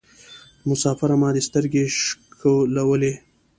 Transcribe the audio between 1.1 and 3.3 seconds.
ما دي سترګي شکولولې